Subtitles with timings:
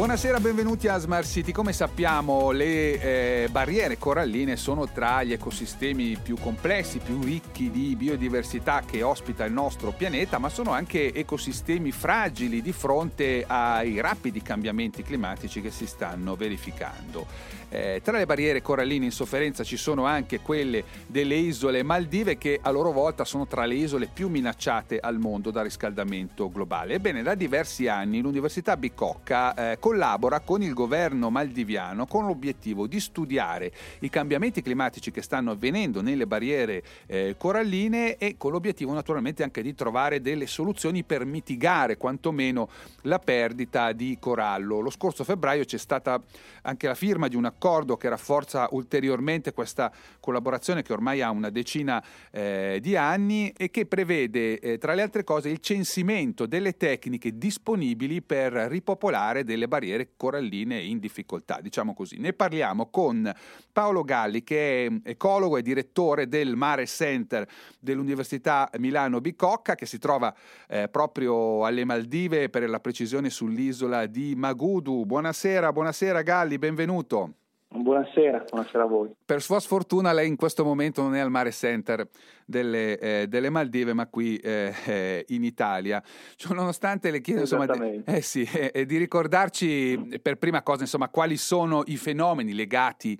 [0.00, 1.52] Buonasera, benvenuti a Smart City.
[1.52, 7.94] Come sappiamo, le eh, barriere coralline sono tra gli ecosistemi più complessi, più ricchi di
[7.96, 14.40] biodiversità che ospita il nostro pianeta, ma sono anche ecosistemi fragili di fronte ai rapidi
[14.40, 17.58] cambiamenti climatici che si stanno verificando.
[17.72, 22.58] Eh, tra le barriere coralline in sofferenza ci sono anche quelle delle isole Maldive che
[22.60, 26.94] a loro volta sono tra le isole più minacciate al mondo dal riscaldamento globale.
[26.94, 33.00] Ebbene, da diversi anni l'Università Bicocca eh, collabora con il governo maldiviano con l'obiettivo di
[33.00, 39.42] studiare i cambiamenti climatici che stanno avvenendo nelle barriere eh, coralline e con l'obiettivo naturalmente
[39.42, 42.68] anche di trovare delle soluzioni per mitigare quantomeno
[43.02, 44.78] la perdita di corallo.
[44.78, 46.22] Lo scorso febbraio c'è stata
[46.62, 51.50] anche la firma di un accordo che rafforza ulteriormente questa collaborazione che ormai ha una
[51.50, 56.76] decina eh, di anni e che prevede eh, tra le altre cose il censimento delle
[56.76, 62.18] tecniche disponibili per ripopolare delle barriere coralline in difficoltà, diciamo così.
[62.18, 63.32] Ne parliamo con
[63.72, 69.98] Paolo Galli che è ecologo e direttore del Mare Center dell'Università Milano Bicocca che si
[69.98, 70.34] trova
[70.68, 75.06] eh, proprio alle Maldive per la precisione sull'isola di Magudu.
[75.06, 77.34] Buonasera, buonasera Galli, benvenuto.
[77.72, 79.14] Buonasera, buonasera a voi.
[79.24, 82.08] Per sua sfortuna lei in questo momento non è al Mare Center
[82.44, 86.02] delle, eh, delle Maldive, ma qui eh, eh, in Italia.
[86.34, 91.08] Cioè, nonostante le chiedo insomma, di, eh sì, eh, di ricordarci per prima cosa insomma,
[91.10, 93.18] quali sono i fenomeni legati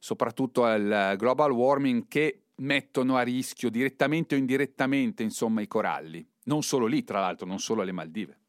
[0.00, 6.26] soprattutto al global warming che mettono a rischio direttamente o indirettamente insomma, i coralli.
[6.44, 8.41] Non solo lì, tra l'altro, non solo alle Maldive.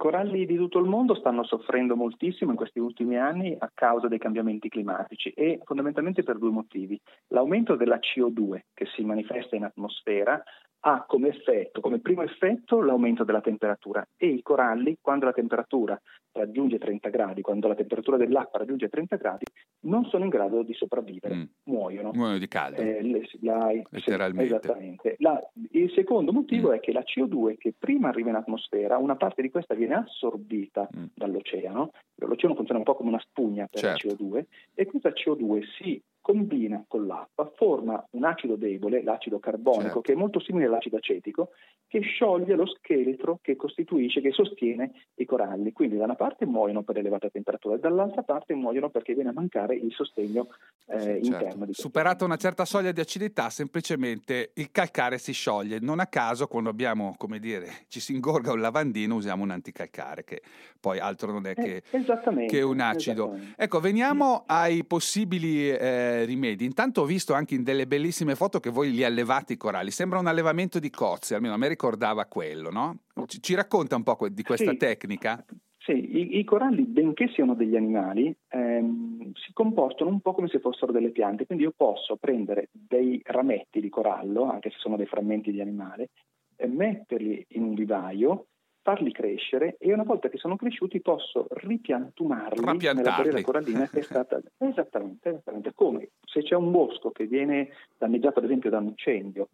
[0.00, 4.16] Coralli di tutto il mondo stanno soffrendo moltissimo in questi ultimi anni a causa dei
[4.16, 6.98] cambiamenti climatici e fondamentalmente per due motivi.
[7.34, 10.42] L'aumento della CO2 che si manifesta in atmosfera
[10.80, 16.00] ha come effetto, come primo effetto, l'aumento della temperatura e i coralli, quando la temperatura
[16.32, 19.44] raggiunge 30 gradi, quando la temperatura dell'acqua raggiunge 30 gradi,
[19.80, 21.42] non sono in grado di sopravvivere, mm.
[21.64, 22.12] muoiono.
[22.14, 22.80] Muoiono di caldo.
[22.80, 23.02] Eh,
[23.40, 24.44] la, Letteralmente.
[24.44, 25.16] esattamente.
[25.18, 25.40] La,
[25.72, 26.72] il secondo motivo mm.
[26.72, 30.88] è che la CO2 che prima arriva in atmosfera, una parte di questa viene assorbita
[30.96, 31.04] mm.
[31.14, 34.06] dall'oceano, l'oceano funziona un po' come una spugna per certo.
[34.06, 34.44] la CO2
[34.74, 40.00] e questa CO2 si combina con l'acqua, forma un acido debole, l'acido carbonico, certo.
[40.00, 41.50] che è molto simile all'acido acetico,
[41.88, 45.72] che scioglie lo scheletro che costituisce, che sostiene i coralli.
[45.72, 49.32] Quindi da una parte muoiono per elevata temperatura e dall'altra parte muoiono perché viene a
[49.32, 50.50] mancare il sostegno
[50.86, 51.66] eh, sì, interno.
[51.66, 51.72] Certo.
[51.72, 55.78] Superata una certa soglia di acidità, semplicemente il calcare si scioglie.
[55.80, 60.22] Non a caso, quando abbiamo, come dire, ci si ingorga un lavandino, usiamo un anticalcare,
[60.22, 60.42] che
[60.78, 63.36] poi altro non è che, eh, che un acido.
[63.56, 65.68] Ecco, veniamo ai possibili...
[65.70, 66.64] Eh, rimedi.
[66.64, 69.90] Intanto ho visto anche in delle bellissime foto che voi li allevate i coralli.
[69.90, 72.98] Sembra un allevamento di cozze, almeno a me ricordava quello, no?
[73.26, 74.76] Ci, ci racconta un po' di questa sì.
[74.76, 75.44] tecnica?
[75.78, 80.60] Sì, i, i, coralli, benché siano degli animali, ehm, si comportano un po' come se
[80.60, 85.06] fossero delle piante, quindi io posso prendere dei rametti di corallo, anche se sono dei
[85.06, 86.10] frammenti di animale,
[86.54, 88.48] e metterli in un vivaio
[88.82, 94.02] farli crescere e una volta che sono cresciuti posso ripiantumarli nella barriera corallina che è
[94.02, 98.86] stata esattamente, esattamente come se c'è un bosco che viene danneggiato ad esempio da un
[98.86, 99.48] incendio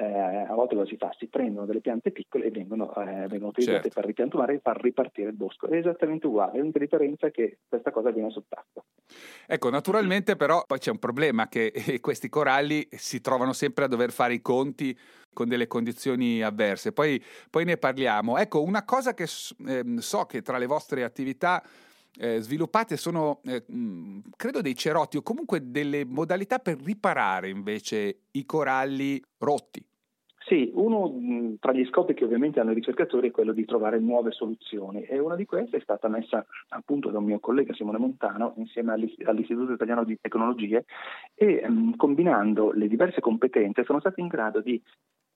[0.00, 1.14] eh, a volte cosa si fa?
[1.18, 4.00] Si prendono delle piante piccole e vengono, eh, vengono utilizzate certo.
[4.00, 5.66] per ripiantumare e far ripartire il bosco.
[5.66, 8.82] È esattamente uguale, l'unica differenza è che questa cosa viene sott'acqua.
[9.46, 14.10] Ecco, naturalmente però poi c'è un problema che questi coralli si trovano sempre a dover
[14.10, 14.96] fare i conti
[15.32, 16.92] con delle condizioni avverse.
[16.92, 18.38] Poi, poi ne parliamo.
[18.38, 19.24] Ecco, una cosa che
[19.66, 21.62] eh, so che tra le vostre attività
[22.18, 23.64] eh, sviluppate sono, eh,
[24.36, 29.84] credo, dei cerotti o comunque delle modalità per riparare invece i coralli rotti.
[30.46, 34.30] Sì, uno tra gli scopi che ovviamente hanno i ricercatori è quello di trovare nuove
[34.30, 38.54] soluzioni e una di queste è stata messa appunto da un mio collega Simone Montano
[38.56, 40.86] insieme all'Istituto Italiano di Tecnologie
[41.34, 44.82] e um, combinando le diverse competenze sono stati in grado di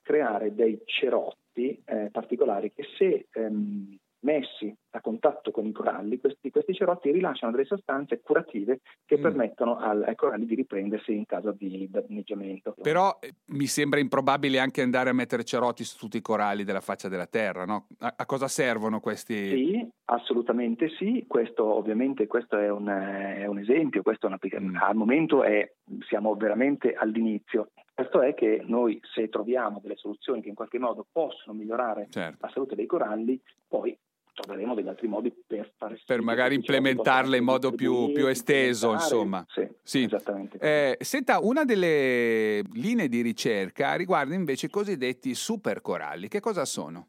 [0.00, 6.50] creare dei cerotti eh, particolari che se um, messi a contatto con i coralli, questi,
[6.50, 9.22] questi cerotti rilasciano delle sostanze curative che mm.
[9.22, 12.74] permettono al, ai coralli di riprendersi in caso di danneggiamento.
[12.80, 16.80] Però eh, mi sembra improbabile anche andare a mettere cerotti su tutti i coralli della
[16.80, 17.86] faccia della Terra, no?
[17.98, 19.48] A, a cosa servono questi?
[19.48, 21.24] Sì, assolutamente sì.
[21.26, 24.76] Questo ovviamente questo è, un, è un esempio, questo una, mm.
[24.76, 25.72] al momento è,
[26.08, 27.70] siamo veramente all'inizio.
[27.94, 32.38] Questo è che noi se troviamo delle soluzioni che in qualche modo possono migliorare certo.
[32.40, 33.96] la salute dei coralli, poi
[34.34, 39.44] troveremo degli altri modi per fare per magari implementarle in modo più, più esteso insomma
[39.48, 40.02] sì, sì.
[40.02, 46.64] esattamente eh, senta una delle linee di ricerca riguarda invece i cosiddetti supercoralli che cosa
[46.64, 47.08] sono?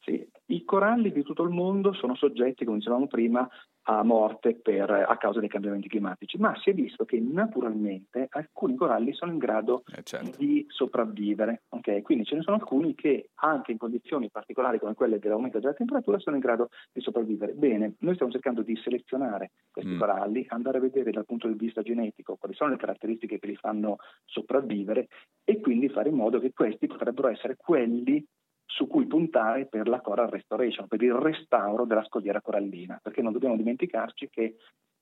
[0.00, 3.48] Sì, i coralli di tutto il mondo sono soggetti, come dicevamo prima,
[3.84, 8.76] a morte per, a causa dei cambiamenti climatici, ma si è visto che naturalmente alcuni
[8.76, 10.36] coralli sono in grado eh certo.
[10.38, 11.62] di sopravvivere.
[11.68, 12.02] Okay?
[12.02, 16.18] Quindi ce ne sono alcuni che anche in condizioni particolari come quelle dell'aumento della temperatura
[16.18, 17.54] sono in grado di sopravvivere.
[17.54, 19.98] Bene, noi stiamo cercando di selezionare questi mm.
[19.98, 23.56] coralli, andare a vedere dal punto di vista genetico quali sono le caratteristiche che li
[23.56, 25.08] fanno sopravvivere
[25.44, 28.24] e quindi fare in modo che questi potrebbero essere quelli
[28.74, 33.32] su cui puntare per la coral restoration, per il restauro della scogliera corallina, perché non
[33.32, 34.56] dobbiamo dimenticarci che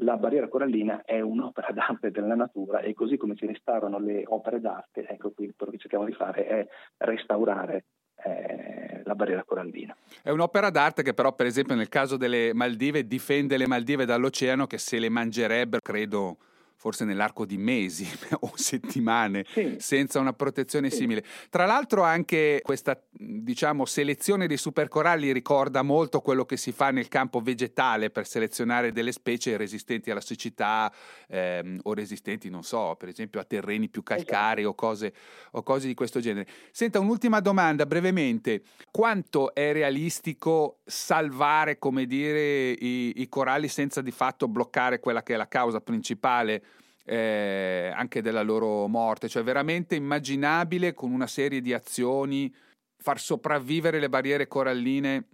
[0.00, 4.60] la barriera corallina è un'opera d'arte della natura e così come si restaurano le opere
[4.60, 6.66] d'arte, ecco qui quello che cerchiamo di fare è
[6.98, 7.86] restaurare
[8.24, 9.96] eh, la barriera corallina.
[10.22, 14.66] È un'opera d'arte che però per esempio nel caso delle Maldive difende le Maldive dall'oceano
[14.66, 16.36] che se le mangerebbero credo
[16.76, 18.06] forse nell'arco di mesi
[18.40, 19.76] o settimane sì.
[19.78, 20.98] senza una protezione sì.
[20.98, 21.24] simile.
[21.48, 27.08] Tra l'altro anche questa diciamo, selezione dei supercoralli ricorda molto quello che si fa nel
[27.08, 30.92] campo vegetale per selezionare delle specie resistenti alla siccità
[31.28, 34.68] ehm, o resistenti, non so, per esempio a terreni più calcarei esatto.
[34.68, 35.14] o, cose,
[35.52, 36.46] o cose di questo genere.
[36.70, 38.62] Senta, un'ultima domanda brevemente.
[38.90, 45.34] Quanto è realistico salvare, come dire, i, i coralli senza di fatto bloccare quella che
[45.34, 46.62] è la causa principale
[47.06, 52.52] eh, anche della loro morte, cioè veramente immaginabile con una serie di azioni
[52.98, 55.28] far sopravvivere le barriere coralline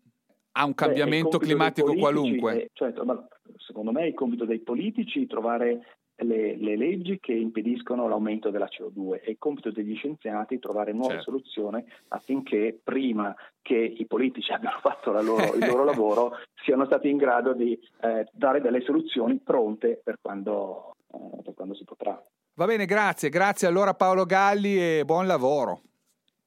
[0.52, 2.64] a un cambiamento Beh, climatico qualunque.
[2.64, 3.26] È, certo, ma
[3.56, 5.80] secondo me è il compito dei politici trovare
[6.16, 11.14] le, le, leggi che impediscono l'aumento della CO2 è il compito degli scienziati trovare nuove
[11.14, 11.30] certo.
[11.30, 16.32] soluzioni affinché prima che i politici abbiano fatto loro, il loro lavoro
[16.62, 21.74] siano stati in grado di eh, dare delle soluzioni pronte per quando eh, per quando
[21.74, 22.22] si potrà.
[22.54, 23.28] Va bene, grazie.
[23.28, 25.80] Grazie allora Paolo Galli e buon lavoro.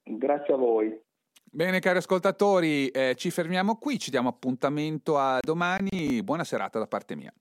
[0.03, 1.03] Grazie a voi.
[1.55, 6.85] Bene cari ascoltatori, eh, ci fermiamo qui, ci diamo appuntamento a domani, buona serata da
[6.85, 7.33] parte mia.